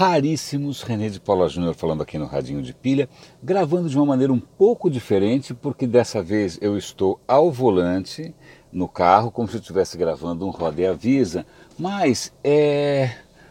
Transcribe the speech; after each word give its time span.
raríssimos, 0.00 0.80
René 0.80 1.10
de 1.10 1.20
Paula 1.20 1.46
Júnior 1.46 1.74
falando 1.74 2.02
aqui 2.02 2.16
no 2.16 2.24
Radinho 2.24 2.62
de 2.62 2.72
Pilha, 2.72 3.06
gravando 3.42 3.86
de 3.86 3.98
uma 3.98 4.06
maneira 4.06 4.32
um 4.32 4.40
pouco 4.40 4.88
diferente, 4.88 5.52
porque 5.52 5.86
dessa 5.86 6.22
vez 6.22 6.58
eu 6.62 6.78
estou 6.78 7.20
ao 7.28 7.52
volante 7.52 8.34
no 8.72 8.88
carro, 8.88 9.30
como 9.30 9.46
se 9.46 9.56
eu 9.56 9.60
estivesse 9.60 9.98
gravando 9.98 10.46
um 10.46 10.48
Roda 10.48 10.80
e 10.80 10.86
Avisa, 10.86 11.44
mas 11.78 12.32
é... 12.42 13.10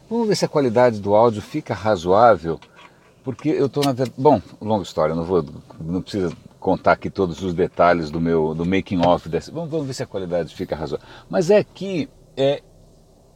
vamos 0.09 0.27
ver 0.27 0.35
se 0.35 0.43
a 0.43 0.47
qualidade 0.47 0.99
do 0.99 1.13
áudio 1.13 1.39
fica 1.39 1.75
razoável, 1.75 2.59
porque 3.23 3.50
eu 3.50 3.68
estou 3.68 3.84
na. 3.84 3.93
Bom, 4.18 4.41
longa 4.59 4.81
história, 4.81 5.13
não 5.13 5.25
vou, 5.25 5.45
não 5.79 6.02
precisa 6.02 6.36
contar 6.59 6.93
aqui 6.93 7.11
todos 7.11 7.43
os 7.43 7.54
detalhes 7.54 8.09
do 8.09 8.20
meu 8.20 8.55
do 8.55 8.66
making 8.66 9.05
off 9.05 9.29
dessa. 9.29 9.52
Vamos, 9.52 9.70
vamos 9.70 9.86
ver 9.86 9.93
se 9.93 10.02
a 10.02 10.07
qualidade 10.07 10.55
fica 10.55 10.75
razoável. 10.75 11.05
Mas 11.29 11.52
é 11.52 11.63
que 11.63 12.09
é, 12.36 12.63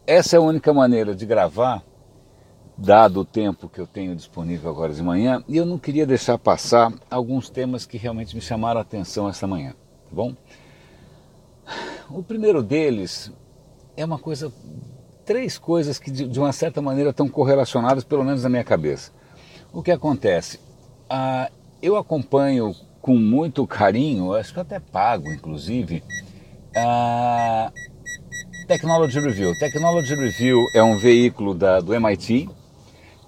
essa 0.08 0.36
é 0.36 0.40
a 0.40 0.42
única 0.42 0.74
maneira 0.74 1.14
de 1.14 1.28
gravar 1.28 1.84
dado 2.78 3.22
o 3.22 3.26
tempo 3.26 3.70
que 3.70 3.80
eu 3.80 3.88
tenho 3.88 4.16
disponível 4.16 4.70
agora 4.70 4.94
de 4.94 5.02
manhã, 5.02 5.44
e 5.48 5.58
eu 5.58 5.66
não 5.66 5.78
queria 5.78 6.06
deixar 6.06 6.38
passar 6.38 6.92
alguns 7.10 7.50
temas 7.50 7.86
que 7.86 7.98
realmente 7.98 8.36
me 8.36 8.42
chamaram 8.42 8.80
a 8.80 8.82
atenção 8.82 9.30
essa 9.30 9.46
manhã, 9.48 9.72
tá 9.72 10.16
bom? 10.16 10.36
O 12.10 12.22
primeiro 12.24 12.62
deles 12.62 13.32
é 13.96 14.04
uma 14.04 14.20
coisa, 14.20 14.52
três 15.26 15.58
coisas 15.58 15.98
que 15.98 16.12
de, 16.12 16.28
de 16.28 16.40
uma 16.40 16.52
certa 16.52 16.82
maneira 16.82 17.12
estão 17.12 17.30
correlacionadas, 17.30 18.04
pelo 18.04 18.24
menos 18.24 18.44
na 18.44 18.50
minha 18.50 18.64
cabeça. 18.64 19.12
O 19.72 19.82
que 19.82 19.92
acontece? 19.92 20.60
Ah, 21.10 21.50
eu 21.82 21.96
acompanho 21.96 22.76
com 23.02 23.16
muito 23.16 23.66
carinho, 23.68 24.34
acho 24.34 24.54
que 24.54 24.60
até 24.60 24.80
pago, 24.80 25.32
inclusive, 25.32 26.04
a 26.76 27.72
Technology 28.68 29.20
Review. 29.20 29.58
Technology 29.60 30.16
Review 30.16 30.66
é 30.74 30.82
um 30.82 30.98
veículo 30.98 31.54
da, 31.54 31.80
do 31.80 31.94
MIT, 31.94 32.50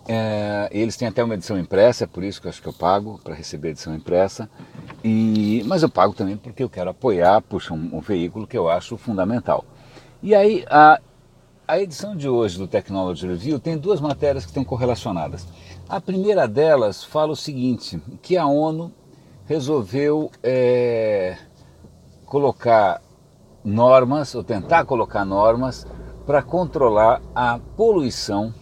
é, 0.07 0.69
eles 0.71 0.95
têm 0.95 1.07
até 1.07 1.23
uma 1.23 1.33
edição 1.33 1.57
impressa, 1.57 2.03
é 2.03 2.07
por 2.07 2.23
isso 2.23 2.39
que 2.39 2.47
eu 2.47 2.49
acho 2.49 2.61
que 2.61 2.67
eu 2.67 2.73
pago 2.73 3.19
para 3.23 3.33
receber 3.33 3.69
a 3.69 3.71
edição 3.71 3.95
impressa. 3.95 4.49
E, 5.03 5.63
mas 5.65 5.81
eu 5.81 5.89
pago 5.89 6.13
também 6.13 6.37
porque 6.37 6.63
eu 6.63 6.69
quero 6.69 6.91
apoiar, 6.91 7.41
puxa, 7.41 7.73
um, 7.73 7.97
um 7.97 7.99
veículo 8.01 8.45
que 8.45 8.57
eu 8.57 8.69
acho 8.69 8.97
fundamental. 8.97 9.65
E 10.21 10.35
aí, 10.35 10.63
a, 10.69 10.99
a 11.67 11.79
edição 11.79 12.15
de 12.15 12.29
hoje 12.29 12.57
do 12.57 12.67
Technology 12.67 13.27
Review 13.27 13.59
tem 13.59 13.77
duas 13.77 13.99
matérias 13.99 14.43
que 14.43 14.51
estão 14.51 14.63
correlacionadas. 14.63 15.47
A 15.89 15.99
primeira 15.99 16.47
delas 16.47 17.03
fala 17.03 17.31
o 17.31 17.35
seguinte, 17.35 17.99
que 18.21 18.37
a 18.37 18.45
ONU 18.45 18.91
resolveu 19.45 20.31
é, 20.43 21.37
colocar 22.25 23.01
normas, 23.63 24.35
ou 24.35 24.43
tentar 24.43 24.85
colocar 24.85 25.25
normas, 25.25 25.87
para 26.25 26.41
controlar 26.41 27.21
a 27.33 27.59
poluição 27.75 28.53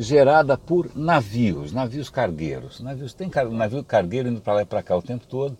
gerada 0.00 0.56
por 0.56 0.90
navios, 0.96 1.72
navios 1.72 2.08
cargueiros. 2.08 2.80
Navios, 2.80 3.12
tem 3.12 3.30
navio 3.50 3.84
cargueiro 3.84 4.30
indo 4.30 4.40
para 4.40 4.54
lá 4.54 4.62
e 4.62 4.64
para 4.64 4.82
cá 4.82 4.96
o 4.96 5.02
tempo 5.02 5.26
todo. 5.26 5.58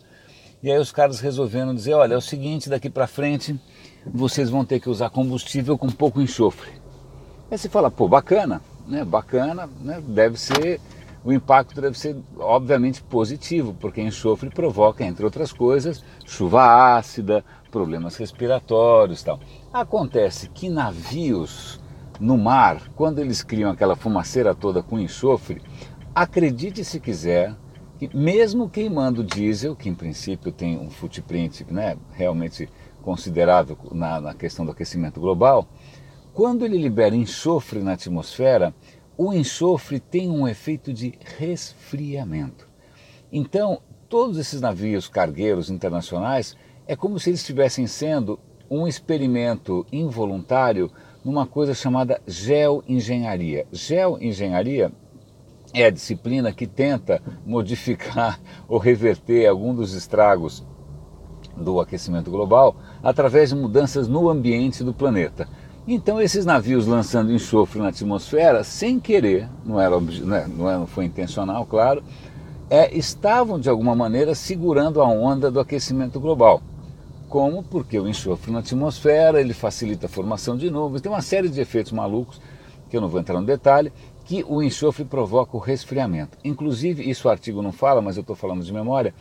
E 0.62 0.72
aí 0.72 0.78
os 0.78 0.91
caras 0.91 1.20
resolveram 1.20 1.74
dizer, 1.74 1.92
olha, 1.92 2.14
é 2.14 2.16
o 2.16 2.22
seguinte, 2.22 2.70
daqui 2.70 2.88
para 2.88 3.06
frente 3.06 3.60
vocês 4.06 4.48
vão 4.48 4.64
ter 4.64 4.80
que 4.80 4.88
usar 4.88 5.10
combustível 5.10 5.77
com 5.77 5.91
pouco 5.91 6.22
enxofre. 6.22 6.70
Aí 7.50 7.58
você 7.58 7.69
fala, 7.69 7.91
pô, 7.91 8.08
bacana, 8.08 8.62
né? 8.88 9.05
Bacana, 9.05 9.69
né? 9.82 10.02
Deve 10.06 10.38
ser, 10.38 10.80
o 11.22 11.34
impacto 11.34 11.78
deve 11.78 11.98
ser 11.98 12.16
obviamente 12.38 13.02
positivo, 13.02 13.77
porque 13.78 14.00
enxofre 14.00 14.48
provoca, 14.48 15.04
entre 15.04 15.22
outras 15.22 15.52
coisas, 15.52 16.02
chuva 16.25 16.97
ácida, 16.97 17.44
problemas 17.70 18.16
respiratórios, 18.16 19.22
tal. 19.22 19.38
Acontece 19.70 20.48
que 20.48 20.70
navios 20.70 21.78
no 22.20 22.36
mar, 22.36 22.90
quando 22.94 23.18
eles 23.18 23.42
criam 23.42 23.70
aquela 23.70 23.96
fumaceira 23.96 24.54
toda 24.54 24.82
com 24.82 24.98
enxofre, 24.98 25.62
acredite 26.14 26.84
se 26.84 27.00
quiser, 27.00 27.56
que 27.98 28.14
mesmo 28.14 28.68
queimando 28.68 29.24
diesel, 29.24 29.74
que 29.74 29.88
em 29.88 29.94
princípio 29.94 30.52
tem 30.52 30.78
um 30.78 30.91
footprint 30.91 31.64
né, 31.70 31.97
realmente 32.12 32.69
considerável 33.03 33.76
na, 33.92 34.20
na 34.20 34.34
questão 34.34 34.64
do 34.64 34.72
aquecimento 34.72 35.19
global, 35.19 35.66
quando 36.32 36.64
ele 36.64 36.76
libera 36.76 37.16
enxofre 37.16 37.80
na 37.80 37.94
atmosfera, 37.94 38.75
o 39.16 39.32
enxofre 39.32 39.98
tem 39.98 40.30
um 40.30 40.47
efeito 40.47 40.92
de 40.92 41.14
resfriamento. 41.38 42.69
Então, 43.32 43.80
todos 44.09 44.38
esses 44.38 44.60
navios 44.60 45.09
cargueiros 45.09 45.70
internacionais 45.70 46.56
é 46.86 46.94
como 46.94 47.19
se 47.19 47.30
eles 47.30 47.41
estivessem 47.41 47.86
sendo 47.86 48.38
um 48.70 48.86
experimento 48.86 49.84
involuntário 49.91 50.91
numa 51.25 51.47
coisa 51.47 51.75
chamada 51.75 52.20
geoengenharia. 52.26 53.66
Geoengenharia 53.72 54.92
é 55.72 55.84
a 55.84 55.91
disciplina 55.91 56.53
que 56.53 56.66
tenta 56.66 57.22
modificar 57.47 58.41
ou 58.69 58.78
reverter 58.78 59.47
algum 59.47 59.75
dos 59.75 59.94
estragos 59.94 60.64
do 61.56 61.80
aquecimento 61.80 62.30
global 62.30 62.76
através 63.03 63.50
de 63.50 63.56
mudanças 63.56 64.09
no 64.09 64.28
ambiente 64.28 64.82
do 64.82 64.94
planeta. 64.94 65.48
Então 65.86 66.20
esses 66.20 66.44
navios 66.44 66.86
lançando 66.86 67.32
enxofre 67.32 67.80
na 67.80 67.88
atmosfera, 67.88 68.62
sem 68.62 69.00
querer, 69.00 69.48
não, 69.64 69.80
era, 69.80 69.98
né, 70.00 70.47
não, 70.48 70.86
foi 70.86 71.04
intencional, 71.04 71.66
claro, 71.66 72.03
é, 72.69 72.97
estavam 72.97 73.59
de 73.59 73.69
alguma 73.69 73.97
maneira 73.97 74.34
segurando 74.34 75.03
a 75.03 75.09
onda 75.09 75.50
do 75.50 75.59
aquecimento 75.59 76.20
global. 76.20 76.62
Como? 77.30 77.62
Porque 77.62 77.96
o 77.96 78.08
enxofre 78.08 78.50
na 78.50 78.58
atmosfera, 78.58 79.41
ele 79.41 79.54
facilita 79.54 80.06
a 80.06 80.08
formação 80.08 80.56
de 80.56 80.68
nuvens, 80.68 81.00
tem 81.00 81.12
uma 81.12 81.22
série 81.22 81.48
de 81.48 81.60
efeitos 81.60 81.92
malucos, 81.92 82.41
que 82.91 82.96
eu 82.96 83.00
não 83.00 83.08
vou 83.08 83.20
entrar 83.20 83.38
no 83.38 83.46
detalhe, 83.46 83.92
que 84.24 84.44
o 84.48 84.60
enxofre 84.60 85.04
provoca 85.04 85.56
o 85.56 85.60
resfriamento. 85.60 86.36
Inclusive, 86.42 87.08
isso 87.08 87.28
o 87.28 87.30
artigo 87.30 87.62
não 87.62 87.70
fala, 87.70 88.02
mas 88.02 88.16
eu 88.16 88.22
estou 88.22 88.34
falando 88.34 88.64
de 88.64 88.72
memória, 88.72 89.14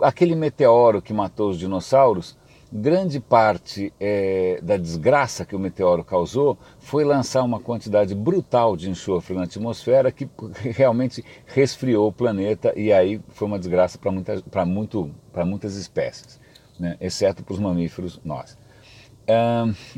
aquele 0.00 0.34
meteoro 0.34 1.02
que 1.02 1.12
matou 1.12 1.50
os 1.50 1.58
dinossauros, 1.58 2.34
grande 2.72 3.20
parte 3.20 3.92
é, 4.00 4.58
da 4.62 4.78
desgraça 4.78 5.44
que 5.44 5.54
o 5.54 5.58
meteoro 5.58 6.02
causou 6.02 6.56
foi 6.78 7.04
lançar 7.04 7.42
uma 7.42 7.60
quantidade 7.60 8.14
brutal 8.14 8.74
de 8.74 8.88
enxofre 8.88 9.36
na 9.36 9.42
atmosfera 9.42 10.10
que 10.10 10.26
realmente 10.74 11.22
resfriou 11.44 12.08
o 12.08 12.12
planeta 12.12 12.72
e 12.74 12.90
aí 12.90 13.20
foi 13.28 13.46
uma 13.46 13.58
desgraça 13.58 13.98
para 13.98 14.10
muita, 14.10 14.42
muito, 14.64 15.10
muitas 15.44 15.76
espécies 15.76 16.39
né, 16.80 16.96
exceto 17.00 17.44
para 17.44 17.52
os 17.52 17.60
mamíferos 17.60 18.18
nós. 18.24 18.56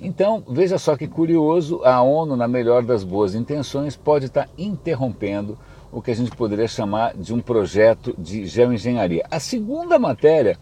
então, 0.03 0.45
veja 0.49 0.77
só 0.77 0.97
que 0.97 1.07
curioso, 1.07 1.81
a 1.85 2.03
ONU, 2.03 2.37
na 2.37 2.49
melhor 2.49 2.83
das 2.83 3.05
boas 3.05 3.35
intenções, 3.35 3.97
pode 3.97 4.27
estar 4.27 4.49
interrompendo 4.59 5.57
o 5.91 6.03
que 6.03 6.11
a 6.11 6.15
gente 6.15 6.31
poderia 6.33 6.69
chamar 6.69 7.15
de 7.15 7.33
um 7.33 7.41
projeto 7.41 8.15
de 8.19 8.45
geoengenharia. 8.47 9.25
A 9.31 9.39
segunda 9.39 9.99
matéria 9.99 10.59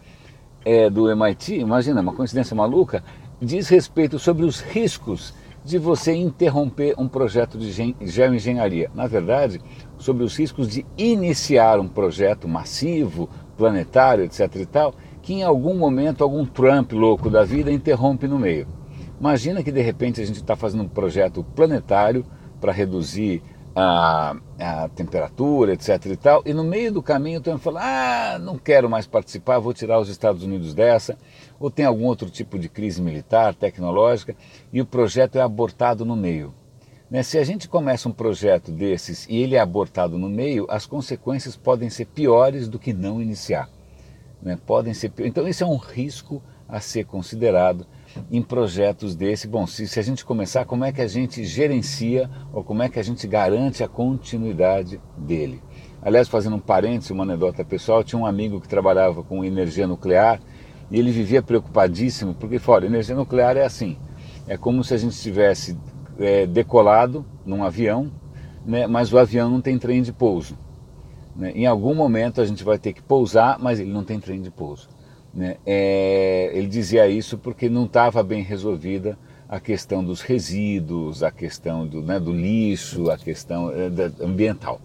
é 0.63 0.89
do 0.89 1.09
MIT, 1.09 1.55
imagina, 1.55 2.01
uma 2.01 2.13
coincidência 2.13 2.55
maluca, 2.55 3.03
diz 3.41 3.67
respeito 3.67 4.19
sobre 4.19 4.45
os 4.45 4.61
riscos 4.61 5.33
de 5.63 5.77
você 5.77 6.13
interromper 6.13 6.95
um 6.97 7.07
projeto 7.07 7.57
de 7.57 7.95
geoengenharia. 8.01 8.89
Na 8.93 9.07
verdade, 9.07 9.61
sobre 9.97 10.23
os 10.23 10.35
riscos 10.35 10.67
de 10.67 10.85
iniciar 10.97 11.79
um 11.79 11.87
projeto 11.87 12.47
massivo, 12.47 13.29
planetário, 13.57 14.23
etc. 14.23 14.55
e 14.55 14.65
tal, 14.65 14.95
que 15.21 15.33
em 15.33 15.43
algum 15.43 15.77
momento 15.77 16.23
algum 16.23 16.45
Trump 16.45 16.93
louco 16.93 17.29
da 17.29 17.43
vida 17.43 17.71
interrompe 17.71 18.27
no 18.27 18.39
meio. 18.39 18.67
Imagina 19.19 19.63
que 19.63 19.71
de 19.71 19.81
repente 19.81 20.19
a 20.19 20.25
gente 20.25 20.37
está 20.37 20.55
fazendo 20.55 20.83
um 20.83 20.89
projeto 20.89 21.43
planetário 21.43 22.25
para 22.59 22.71
reduzir 22.71 23.43
a, 23.75 24.35
a, 24.59 24.89
temperatura, 24.89 25.73
etc 25.73 26.05
e 26.07 26.17
tal, 26.17 26.41
e 26.45 26.53
no 26.53 26.63
meio 26.63 26.91
do 26.91 27.01
caminho 27.01 27.39
o 27.39 27.41
Trump 27.41 27.61
fala, 27.61 27.81
ah, 27.83 28.39
não 28.39 28.57
quero 28.57 28.89
mais 28.89 29.07
participar, 29.07 29.59
vou 29.59 29.73
tirar 29.73 29.99
os 29.99 30.09
Estados 30.09 30.43
Unidos 30.43 30.73
dessa, 30.73 31.17
ou 31.59 31.69
tem 31.69 31.85
algum 31.85 32.05
outro 32.05 32.29
tipo 32.29 32.59
de 32.59 32.67
crise 32.67 33.01
militar, 33.01 33.55
tecnológica, 33.55 34.35
e 34.73 34.81
o 34.81 34.85
projeto 34.85 35.37
é 35.37 35.41
abortado 35.41 36.03
no 36.03 36.15
meio. 36.15 36.53
Né? 37.09 37.23
Se 37.23 37.37
a 37.37 37.43
gente 37.43 37.69
começa 37.69 38.09
um 38.09 38.13
projeto 38.13 38.71
desses 38.71 39.25
e 39.29 39.37
ele 39.37 39.55
é 39.55 39.59
abortado 39.59 40.17
no 40.17 40.27
meio, 40.27 40.65
as 40.69 40.85
consequências 40.85 41.55
podem 41.55 41.89
ser 41.89 42.05
piores 42.05 42.67
do 42.67 42.79
que 42.79 42.91
não 42.91 43.21
iniciar 43.21 43.69
né, 44.41 44.57
podem 44.65 44.93
ser. 44.93 45.11
Então, 45.19 45.47
esse 45.47 45.63
é 45.63 45.65
um 45.65 45.77
risco 45.77 46.41
a 46.67 46.79
ser 46.79 47.05
considerado 47.05 47.85
em 48.31 48.41
projetos 48.41 49.15
desse. 49.15 49.47
Bom, 49.47 49.67
se, 49.67 49.87
se 49.87 49.99
a 49.99 50.03
gente 50.03 50.23
começar, 50.23 50.65
como 50.65 50.85
é 50.85 50.91
que 50.91 51.01
a 51.01 51.07
gente 51.07 51.43
gerencia 51.43 52.29
ou 52.53 52.63
como 52.63 52.81
é 52.81 52.89
que 52.89 52.99
a 52.99 53.03
gente 53.03 53.27
garante 53.27 53.83
a 53.83 53.87
continuidade 53.87 55.01
dele? 55.17 55.61
Aliás, 56.01 56.27
fazendo 56.27 56.55
um 56.55 56.59
parênteses, 56.59 57.11
uma 57.11 57.23
anedota 57.23 57.63
pessoal, 57.63 58.03
tinha 58.03 58.19
um 58.19 58.25
amigo 58.25 58.59
que 58.59 58.67
trabalhava 58.67 59.21
com 59.21 59.43
energia 59.43 59.85
nuclear 59.85 60.39
e 60.89 60.97
ele 60.97 61.11
vivia 61.11 61.41
preocupadíssimo, 61.43 62.33
porque 62.33 62.57
fora, 62.57 62.85
energia 62.85 63.15
nuclear 63.15 63.55
é 63.55 63.63
assim, 63.63 63.97
é 64.47 64.57
como 64.57 64.83
se 64.83 64.93
a 64.93 64.97
gente 64.97 65.15
tivesse 65.17 65.77
é, 66.19 66.45
decolado 66.45 67.25
num 67.45 67.63
avião, 67.63 68.11
né, 68.65 68.87
mas 68.87 69.13
o 69.13 69.17
avião 69.17 69.49
não 69.49 69.61
tem 69.61 69.77
trem 69.77 70.01
de 70.01 70.11
pouso. 70.11 70.57
Né? 71.35 71.51
Em 71.55 71.65
algum 71.65 71.93
momento 71.93 72.41
a 72.41 72.45
gente 72.45 72.63
vai 72.63 72.77
ter 72.77 72.93
que 72.93 73.01
pousar, 73.01 73.57
mas 73.59 73.79
ele 73.79 73.91
não 73.91 74.03
tem 74.03 74.19
trem 74.19 74.41
de 74.41 74.51
pouso. 74.51 74.89
Né? 75.33 75.57
É, 75.65 76.51
ele 76.53 76.67
dizia 76.67 77.07
isso 77.07 77.37
porque 77.37 77.69
não 77.69 77.85
estava 77.85 78.21
bem 78.23 78.41
resolvida 78.41 79.17
a 79.47 79.59
questão 79.59 80.03
dos 80.03 80.21
resíduos, 80.21 81.23
a 81.23 81.31
questão 81.31 81.85
do, 81.85 82.01
né, 82.01 82.19
do 82.19 82.31
lixo, 82.31 83.09
a 83.09 83.17
questão 83.17 83.69
é, 83.69 83.89
ambiental. 84.23 84.79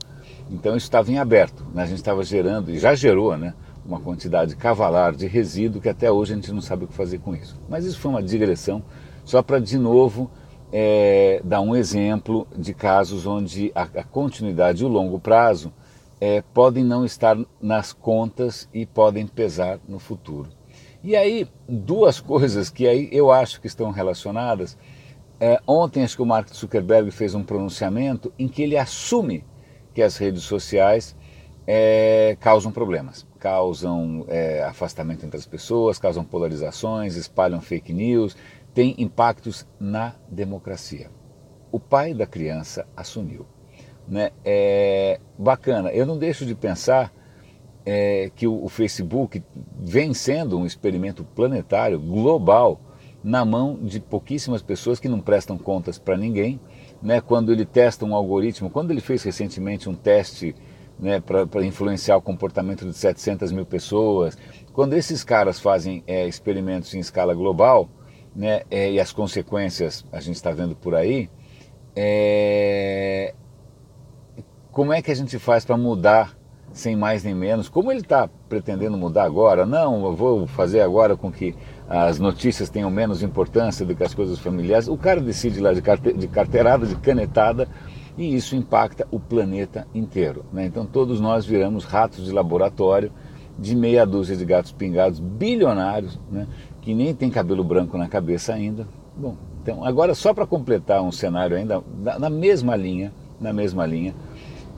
Então 0.51 0.77
isso 0.77 0.87
estava 0.87 1.11
em 1.11 1.19
aberto, 1.19 1.65
né? 1.73 1.85
a 1.85 1.87
gente 1.87 1.99
estava 1.99 2.25
gerando, 2.25 2.71
e 2.71 2.79
já 2.79 2.95
gerou, 2.95 3.37
né, 3.37 3.55
uma 3.85 4.01
quantidade 4.01 4.57
cavalar 4.57 5.15
de 5.15 5.27
resíduo 5.27 5.81
que 5.81 5.89
até 5.89 6.11
hoje 6.11 6.33
a 6.33 6.37
gente 6.37 6.53
não 6.53 6.61
sabe 6.61 6.85
o 6.85 6.89
que 6.89 6.95
fazer 6.95 7.19
com 7.19 7.35
isso. 7.35 7.61
Mas 7.69 7.85
isso 7.85 7.99
foi 7.99 8.11
uma 8.11 8.23
digressão, 8.23 8.83
só 9.25 9.41
para 9.41 9.61
de 9.61 9.79
novo 9.79 10.29
é, 10.73 11.41
dar 11.45 11.61
um 11.61 11.75
exemplo 11.75 12.47
de 12.57 12.75
casos 12.75 13.25
onde 13.25 13.71
a, 13.75 13.83
a 13.83 14.05
continuidade 14.05 14.83
e 14.83 14.87
o 14.87 14.89
longo 14.89 15.19
prazo 15.19 15.73
é, 16.21 16.43
podem 16.55 16.85
não 16.85 17.05
estar 17.05 17.37
nas 17.61 17.93
contas 17.93 18.69
e 18.73 18.87
podem 18.87 19.27
pesar 19.27 19.79
no 19.87 19.99
futuro. 19.99 20.49
E 21.03 21.15
aí, 21.15 21.49
duas 21.69 22.19
coisas 22.21 22.71
que 22.71 22.87
aí 22.87 23.09
eu 23.13 23.31
acho 23.31 23.61
que 23.61 23.67
estão 23.67 23.91
relacionadas. 23.91 24.77
É, 25.39 25.61
ontem, 25.67 26.03
acho 26.03 26.17
que 26.17 26.23
o 26.23 26.27
Mark 26.27 26.49
Zuckerberg 26.53 27.11
fez 27.11 27.35
um 27.35 27.43
pronunciamento 27.43 28.33
em 28.39 28.49
que 28.49 28.63
ele 28.63 28.77
assume 28.77 29.45
que 29.93 30.03
as 30.03 30.17
redes 30.17 30.43
sociais 30.43 31.15
é, 31.67 32.37
causam 32.41 32.73
problemas, 32.73 33.27
causam 33.39 34.25
é, 34.29 34.63
afastamento 34.63 35.27
entre 35.27 35.37
as 35.37 35.47
pessoas, 35.47 35.99
causam 35.99 36.25
polarizações, 36.25 37.17
espalham 37.17 37.61
fake 37.61 37.93
news, 37.93 38.37
têm 38.73 38.95
impactos 38.99 39.67
na 39.79 40.15
democracia. 40.31 41.11
O 41.73 41.81
pai 41.81 42.15
da 42.15 42.27
criança 42.27 42.87
assumiu. 42.97 43.47
Né? 44.09 44.31
É 44.45 45.21
bacana. 45.39 45.91
Eu 45.91 46.07
não 46.07 46.19
deixo 46.19 46.47
de 46.47 46.55
pensar 46.55 47.13
é, 47.85 48.31
que 48.35 48.47
o, 48.47 48.65
o 48.65 48.69
Facebook 48.69 49.43
vem 49.79 50.13
sendo 50.15 50.59
um 50.59 50.67
experimento 50.67 51.25
planetário, 51.25 52.01
global, 52.01 52.81
na 53.23 53.45
mão 53.45 53.79
de 53.81 53.99
pouquíssimas 53.99 54.63
pessoas 54.63 55.01
que 55.01 55.09
não 55.09 55.21
prestam 55.21 55.59
contas 55.59 55.99
para 55.99 56.17
ninguém. 56.17 56.61
Né? 57.03 57.21
Quando 57.21 57.53
ele 57.53 57.65
testa 57.65 58.05
um 58.05 58.15
algoritmo, 58.15 58.71
quando 58.71 58.91
ele 58.91 59.01
fez 59.01 59.23
recentemente 59.23 59.89
um 59.89 59.95
teste 59.95 60.55
né, 60.99 61.21
para 61.21 61.65
influenciar 61.65 62.17
o 62.17 62.23
comportamento 62.23 62.87
de 62.87 62.95
700 62.95 63.53
mil 63.53 63.67
pessoas, 63.67 64.37
quando 64.73 64.95
esses 64.95 65.23
caras 65.23 65.61
fazem 65.61 66.03
é, 66.07 66.27
experimentos 66.27 66.95
em 66.95 66.99
escala 66.99 67.35
global, 67.35 67.89
né, 68.35 68.63
é, 68.71 68.93
e 68.93 69.01
as 69.01 69.13
consequências 69.13 70.05
a 70.13 70.21
gente 70.21 70.37
está 70.37 70.51
vendo 70.51 70.75
por 70.75 70.95
aí, 70.95 71.29
é, 71.95 73.35
como 74.77 74.93
é 74.93 75.01
que 75.01 75.11
a 75.11 75.15
gente 75.15 75.39
faz 75.39 75.65
para 75.65 75.75
mudar 75.75 76.37
sem 76.71 76.95
mais 76.95 77.25
nem 77.25 77.35
menos? 77.35 77.67
Como 77.67 77.91
ele 77.91 78.03
está 78.03 78.29
pretendendo 78.47 78.95
mudar 78.95 79.25
agora? 79.25 79.65
Não, 79.65 80.05
eu 80.05 80.15
vou 80.15 80.47
fazer 80.47 80.83
agora 80.83 81.17
com 81.17 81.33
que 81.33 81.55
as 81.89 82.19
notícias 82.19 82.69
tenham 82.69 82.91
menos 82.91 83.23
importância 83.23 83.87
do 83.87 83.97
que 83.97 84.05
as 84.05 84.13
coisas 84.13 84.39
familiares. 84.39 84.87
O 84.87 84.99
cara 84.99 85.19
decide 85.19 85.61
lá 85.61 85.73
de, 85.73 85.81
de 85.81 86.29
carteirada, 86.29 86.85
de 86.85 86.95
canetada, 86.97 87.67
e 88.19 88.35
isso 88.35 88.55
impacta 88.55 89.09
o 89.11 89.19
planeta 89.19 89.87
inteiro. 89.95 90.45
Né? 90.53 90.67
Então 90.67 90.85
todos 90.85 91.23
nós 91.23 91.47
viramos 91.47 91.87
ratos 91.87 92.27
de 92.27 92.31
laboratório 92.31 93.11
de 93.59 93.75
meia 93.75 94.05
dúzia 94.05 94.37
de 94.37 94.45
gatos 94.45 94.73
pingados 94.73 95.19
bilionários, 95.19 96.21
né? 96.31 96.47
que 96.83 96.93
nem 96.93 97.15
tem 97.15 97.31
cabelo 97.31 97.65
branco 97.65 97.97
na 97.97 98.09
cabeça 98.09 98.53
ainda. 98.53 98.87
Bom, 99.17 99.37
então 99.63 99.83
agora 99.83 100.15
só 100.15 100.35
para 100.35 100.47
completar 100.47 101.03
um 101.03 101.11
cenário 101.11 101.57
ainda 101.57 101.83
na 102.19 102.29
mesma 102.29 102.77
linha, 102.77 103.11
na 103.41 103.55
mesma 103.55 103.87
linha, 103.87 104.15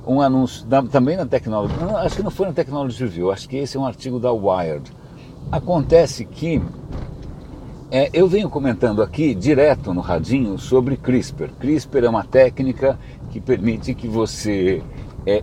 um 0.09 0.23
anúncio 0.23 0.67
da, 0.67 0.83
também 0.83 1.17
na 1.17 1.27
Technology, 1.27 1.75
acho 1.99 2.17
que 2.17 2.23
não 2.23 2.31
foi 2.31 2.47
na 2.47 2.53
Technology 2.55 3.05
Review, 3.05 3.31
acho 3.31 3.47
que 3.47 3.59
esse 3.59 3.77
é 3.77 3.81
um 3.81 3.87
artigo 3.87 4.19
da 4.19 4.33
Wired. 4.33 4.91
Acontece 5.53 6.25
que 6.25 6.63
é, 7.91 8.09
eu 8.13 8.27
venho 8.27 8.49
comentando 8.49 9.03
aqui 9.03 9.35
direto 9.35 9.93
no 9.93 10.01
radinho 10.01 10.59
sobre 10.59 10.97
CRISPR. 10.97 11.51
CRISPR 11.61 12.05
é 12.05 12.09
uma 12.09 12.25
técnica 12.25 12.99
que 13.31 13.41
permite 13.41 13.95
que 13.95 14.09
você 14.09 14.83
é, 15.27 15.43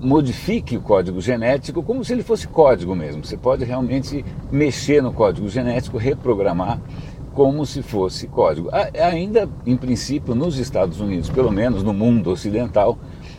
modifique 0.00 0.76
o 0.76 0.82
código 0.82 1.20
genético 1.20 1.82
como 1.82 2.04
se 2.04 2.12
ele 2.12 2.22
fosse 2.22 2.46
código 2.46 2.94
mesmo. 2.94 3.24
Você 3.24 3.38
pode 3.38 3.64
realmente 3.64 4.22
mexer 4.52 5.02
no 5.02 5.12
código 5.12 5.48
genético, 5.48 5.96
reprogramar 5.96 6.78
como 7.34 7.66
se 7.66 7.82
fosse 7.82 8.28
código. 8.28 8.68
Ainda, 9.02 9.48
em 9.66 9.76
princípio, 9.76 10.34
nos 10.34 10.58
Estados 10.58 11.00
Unidos, 11.00 11.28
pelo 11.30 11.50
menos 11.50 11.82
no 11.82 11.92
mundo 11.92 12.30
ocidental, 12.30 12.98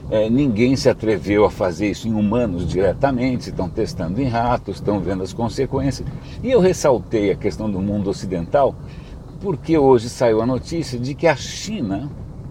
é, 0.09 0.29
ninguém 0.29 0.75
se 0.75 0.89
atreveu 0.89 1.45
a 1.45 1.49
fazer 1.49 1.89
isso 1.89 2.07
em 2.07 2.13
humanos 2.13 2.67
diretamente, 2.67 3.49
estão 3.49 3.69
testando 3.69 4.21
em 4.21 4.27
ratos, 4.27 4.75
estão 4.75 4.99
vendo 4.99 5.23
as 5.23 5.33
consequências. 5.33 6.07
E 6.43 6.51
eu 6.51 6.59
ressaltei 6.59 7.31
a 7.31 7.35
questão 7.35 7.69
do 7.69 7.81
mundo 7.81 8.09
ocidental 8.09 8.75
porque 9.41 9.77
hoje 9.77 10.09
saiu 10.09 10.41
a 10.41 10.45
notícia 10.45 10.97
de 10.97 11.13
que 11.13 11.27
a 11.27 11.35
China, 11.35 12.09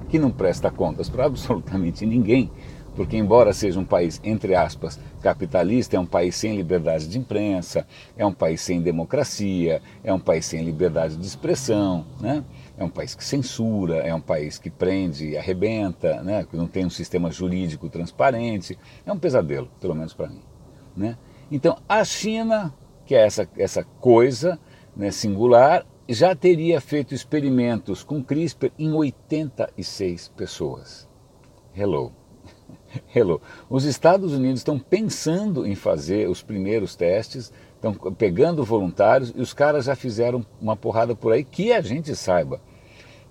que 0.09 0.19
não 0.19 0.31
presta 0.31 0.71
contas 0.71 1.09
para 1.09 1.25
absolutamente 1.27 2.05
ninguém, 2.07 2.51
porque 2.95 3.17
embora 3.17 3.53
seja 3.53 3.81
um 3.81 3.85
país, 3.85 4.21
entre 4.23 4.55
aspas, 4.55 5.01
capitalista, 5.21 5.97
é 5.97 6.01
um 6.01 6.07
país 6.07 6.37
sem 6.37 6.57
liberdade 6.57 7.09
de 7.09 7.19
imprensa, 7.19 7.87
é 8.17 8.25
um 8.25 8.33
país 8.33 8.61
sem 8.61 8.81
democracia, 8.81 9.83
é 10.05 10.13
um 10.13 10.21
país 10.21 10.47
sem 10.47 10.65
liberdade 10.65 11.17
de 11.17 11.27
expressão, 11.27 12.05
né? 12.21 12.45
É 12.77 12.85
um 12.85 12.89
país 12.89 13.15
que 13.15 13.25
censura, 13.25 13.99
é 13.99 14.15
um 14.15 14.21
país 14.21 14.59
que 14.59 14.71
prende 14.71 15.31
e 15.31 15.37
arrebenta, 15.37 16.23
né? 16.23 16.45
que 16.45 16.57
não 16.57 16.67
tem 16.67 16.85
um 16.85 16.91
sistema 16.91 17.31
jurídico 17.31 17.89
transparente. 17.89 18.79
É 19.07 19.13
um 19.13 19.19
pesadelo, 19.19 19.71
pelo 19.81 19.95
menos 19.95 20.13
para 20.13 20.29
mim. 20.29 20.43
Né? 20.97 21.17
Então, 21.51 21.79
a 21.89 22.05
China, 22.05 22.75
que 23.07 23.15
é 23.15 23.25
essa, 23.25 23.49
essa 23.57 23.85
coisa 24.01 24.59
né, 24.97 25.11
singular, 25.11 25.87
já 26.09 26.35
teria 26.35 26.81
feito 26.81 27.15
experimentos 27.15 28.03
com 28.03 28.23
CRISPR 28.23 28.73
em 28.79 28.93
86 28.93 30.29
pessoas. 30.29 31.09
Hello. 31.77 32.24
Hello. 33.15 33.41
Os 33.69 33.85
Estados 33.85 34.33
Unidos 34.33 34.61
estão 34.61 34.79
pensando 34.79 35.67
em 35.67 35.75
fazer 35.75 36.29
os 36.29 36.43
primeiros 36.43 36.95
testes, 36.95 37.53
estão 37.75 37.95
pegando 38.13 38.65
voluntários 38.65 39.33
e 39.35 39.41
os 39.41 39.53
caras 39.53 39.87
já 39.87 39.97
fizeram 39.97 40.45
uma 40.61 40.77
porrada 40.77 41.15
por 41.15 41.33
aí 41.33 41.45
que 41.45 41.73
a 41.73 41.81
gente 41.81 42.15
saiba. 42.15 42.61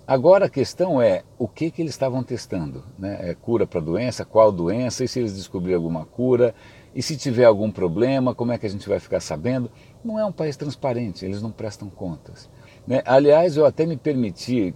Agora 0.06 0.46
a 0.46 0.50
questão 0.50 1.00
é 1.00 1.22
o 1.38 1.48
que, 1.48 1.70
que 1.70 1.80
eles 1.80 1.92
estavam 1.92 2.22
testando. 2.22 2.84
Né? 2.98 3.30
É 3.30 3.34
cura 3.34 3.66
para 3.66 3.80
doença, 3.80 4.24
qual 4.24 4.52
doença, 4.52 5.02
e 5.02 5.08
se 5.08 5.18
eles 5.18 5.34
descobrirem 5.34 5.76
alguma 5.76 6.04
cura, 6.04 6.54
e 6.94 7.02
se 7.02 7.16
tiver 7.16 7.44
algum 7.44 7.70
problema, 7.70 8.34
como 8.34 8.52
é 8.52 8.58
que 8.58 8.66
a 8.66 8.70
gente 8.70 8.88
vai 8.88 9.00
ficar 9.00 9.20
sabendo? 9.20 9.70
Não 10.04 10.18
é 10.18 10.24
um 10.24 10.30
país 10.30 10.56
transparente, 10.56 11.24
eles 11.24 11.40
não 11.40 11.50
prestam 11.50 11.88
contas. 11.88 12.50
Né? 12.86 13.02
Aliás, 13.06 13.56
eu 13.56 13.64
até 13.64 13.86
me 13.86 13.96
permiti, 13.96 14.74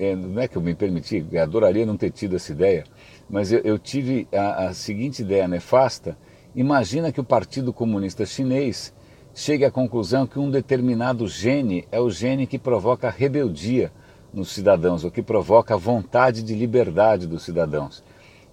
é, 0.00 0.16
não 0.16 0.40
é 0.40 0.48
que 0.48 0.56
eu 0.56 0.62
me 0.62 0.74
permiti, 0.74 1.26
eu 1.30 1.42
adoraria 1.42 1.84
não 1.84 1.94
ter 1.94 2.10
tido 2.10 2.34
essa 2.34 2.50
ideia, 2.50 2.84
mas 3.28 3.52
eu, 3.52 3.60
eu 3.60 3.78
tive 3.78 4.26
a, 4.32 4.68
a 4.68 4.74
seguinte 4.74 5.20
ideia 5.20 5.46
nefasta: 5.46 6.16
imagina 6.56 7.12
que 7.12 7.20
o 7.20 7.24
Partido 7.24 7.70
Comunista 7.70 8.24
Chinês 8.24 8.94
chegue 9.34 9.62
à 9.62 9.70
conclusão 9.70 10.26
que 10.26 10.38
um 10.38 10.50
determinado 10.50 11.28
gene 11.28 11.86
é 11.92 12.00
o 12.00 12.10
gene 12.10 12.46
que 12.46 12.58
provoca 12.58 13.10
rebeldia 13.10 13.92
nos 14.32 14.50
cidadãos, 14.52 15.04
o 15.04 15.10
que 15.10 15.22
provoca 15.22 15.74
a 15.74 15.76
vontade 15.76 16.42
de 16.42 16.54
liberdade 16.54 17.26
dos 17.26 17.42
cidadãos. 17.42 18.02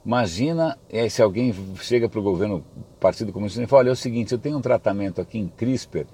Imagina 0.05 0.77
é, 0.89 1.07
se 1.07 1.21
alguém 1.21 1.55
chega 1.79 2.10
para 2.10 2.19
o 2.19 2.24
governo, 2.24 2.62
Partido 3.00 3.31
Comunista, 3.31 3.63
e 3.63 3.67
fala: 3.67 3.83
olha, 3.83 3.89
é 3.89 3.93
o 3.93 3.95
seguinte, 3.95 4.33
eu 4.33 4.38
tenho 4.38 4.57
um 4.57 4.62
tratamento 4.62 5.21
aqui 5.21 5.39
em 5.39 5.48
CRISPR 5.48 6.07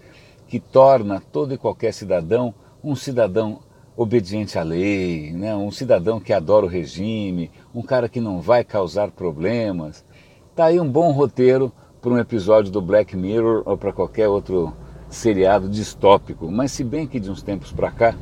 que 0.47 0.59
torna 0.59 1.19
todo 1.19 1.55
e 1.55 1.57
qualquer 1.57 1.91
cidadão 1.91 2.53
um 2.83 2.95
cidadão 2.95 3.59
obediente 3.95 4.57
à 4.57 4.63
lei, 4.63 5.31
né? 5.31 5.55
um 5.55 5.71
cidadão 5.71 6.19
que 6.19 6.33
adora 6.33 6.65
o 6.65 6.69
regime, 6.69 7.51
um 7.73 7.81
cara 7.81 8.09
que 8.09 8.19
não 8.19 8.41
vai 8.41 8.63
causar 8.63 9.11
problemas. 9.11 10.03
Está 10.49 10.65
aí 10.65 10.79
um 10.79 10.89
bom 10.89 11.11
roteiro 11.11 11.71
para 12.01 12.11
um 12.11 12.17
episódio 12.17 12.71
do 12.71 12.81
Black 12.81 13.15
Mirror 13.15 13.63
ou 13.65 13.77
para 13.77 13.93
qualquer 13.93 14.27
outro 14.27 14.73
seriado 15.09 15.69
distópico. 15.69 16.51
Mas 16.51 16.71
se 16.71 16.83
bem 16.83 17.07
que 17.07 17.19
de 17.19 17.29
uns 17.29 17.43
tempos 17.43 17.71
para 17.71 17.91
cá, 17.91 18.15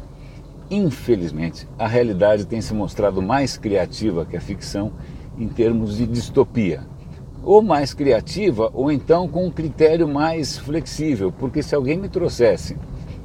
infelizmente, 0.69 1.67
a 1.79 1.87
realidade 1.87 2.45
tem 2.45 2.61
se 2.61 2.73
mostrado 2.73 3.21
mais 3.21 3.57
criativa 3.57 4.25
que 4.25 4.37
a 4.37 4.41
ficção 4.41 4.91
em 5.37 5.47
termos 5.47 5.97
de 5.97 6.05
distopia. 6.05 6.81
Ou 7.43 7.61
mais 7.61 7.93
criativa, 7.93 8.69
ou 8.73 8.91
então 8.91 9.27
com 9.27 9.47
um 9.47 9.51
critério 9.51 10.07
mais 10.07 10.57
flexível, 10.57 11.31
porque 11.31 11.63
se 11.63 11.73
alguém 11.73 11.97
me 11.97 12.07
trouxesse 12.07 12.77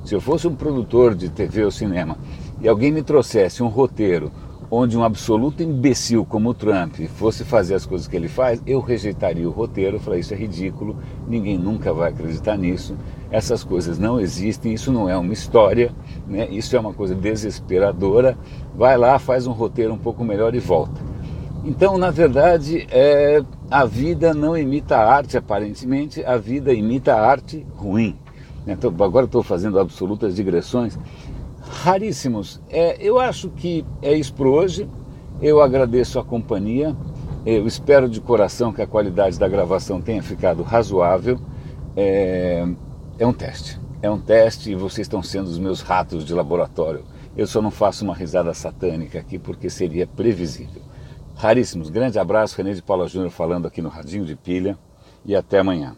se 0.07 0.15
eu 0.15 0.21
fosse 0.21 0.47
um 0.47 0.55
produtor 0.55 1.17
de 1.17 1.29
TV 1.29 1.65
ou 1.65 1.71
cinema 1.71 2.17
e 2.61 2.69
alguém 2.69 2.93
me 2.93 3.03
trouxesse 3.03 3.61
um 3.61 3.67
roteiro 3.67 4.31
onde 4.71 4.97
um 4.97 5.03
absoluto 5.03 5.65
imbecil 5.65 6.25
como 6.25 6.51
o 6.51 6.55
Trump 6.55 6.95
fosse 7.17 7.45
fazer 7.45 7.75
as 7.75 7.85
coisas 7.85 8.07
que 8.07 8.15
ele 8.17 8.29
faz, 8.29 8.63
eu 8.65 8.81
rejeitaria 8.81 9.49
o 9.49 9.53
roteiro, 9.53 9.99
falar 9.99 10.19
isso 10.19 10.33
é 10.33 10.37
ridículo, 10.37 10.97
ninguém 11.27 11.59
nunca 11.59 11.93
vai 11.93 12.11
acreditar 12.11 12.57
nisso, 12.57 12.97
essas 13.31 13.65
coisas 13.65 13.99
não 13.99 14.21
existem, 14.21 14.73
isso 14.73 14.93
não 14.93 15.09
é 15.09 15.17
uma 15.17 15.33
história, 15.33 15.93
né? 16.27 16.49
isso 16.51 16.77
é 16.77 16.81
uma 16.81 16.93
coisa 16.93 17.15
desesperadora, 17.15 18.39
vai 18.77 18.97
lá, 18.97 19.19
faz 19.19 19.47
um 19.47 19.53
roteiro 19.53 19.93
um 19.93 19.99
pouco 19.99 20.25
melhor 20.25 20.55
e 20.55 20.61
volta. 20.61 21.01
Então, 21.65 21.99
na 21.99 22.13
verdade, 22.13 22.87
é, 22.91 23.43
a 23.69 23.85
vida 23.85 24.33
não 24.33 24.57
imita 24.57 24.97
a 24.97 25.13
arte, 25.13 25.37
aparentemente, 25.37 26.25
a 26.25 26.37
vida 26.37 26.73
imita 26.73 27.15
a 27.15 27.29
arte 27.29 27.67
ruim. 27.75 28.17
Então, 28.67 28.93
agora 29.01 29.27
estou 29.27 29.43
fazendo 29.43 29.79
absolutas 29.79 30.35
digressões. 30.35 30.99
raríssimos. 31.85 32.61
É, 32.69 32.97
eu 33.01 33.19
acho 33.19 33.49
que 33.51 33.85
é 34.03 34.15
isso 34.15 34.35
por 34.35 34.47
hoje. 34.47 34.89
Eu 35.41 35.61
agradeço 35.61 36.19
a 36.19 36.25
companhia. 36.25 36.97
Eu 37.45 37.67
espero 37.67 38.09
de 38.09 38.21
coração 38.21 38.73
que 38.73 38.83
a 38.83 38.87
qualidade 38.87 39.39
da 39.39 39.49
gravação 39.49 40.01
tenha 40.01 40.23
ficado 40.23 40.63
razoável. 40.63 41.39
É, 41.97 42.67
é 43.19 43.27
um 43.27 43.33
teste. 43.33 43.81
É 44.03 44.11
um 44.11 44.19
teste 44.19 44.73
e 44.73 44.75
vocês 44.75 45.07
estão 45.07 45.23
sendo 45.23 45.47
os 45.47 45.59
meus 45.59 45.81
ratos 45.81 46.25
de 46.25 46.35
laboratório. 46.35 47.05
Eu 47.37 47.47
só 47.47 47.61
não 47.61 47.71
faço 47.71 48.05
uma 48.05 48.15
risada 48.15 48.53
satânica 48.55 49.19
aqui 49.19 49.39
porque 49.39 49.71
seria 49.71 50.07
previsível. 50.07 50.83
Raríssimos. 51.37 51.91
Grande 51.91 52.19
abraço, 52.19 52.57
René 52.57 52.73
de 52.73 52.83
Paula 52.83 53.07
Júnior 53.07 53.31
falando 53.31 53.67
aqui 53.67 53.83
no 53.83 53.91
Radinho 53.91 54.25
de 54.25 54.35
Pilha 54.35 54.79
e 55.25 55.37
até 55.37 55.59
amanhã. 55.59 55.95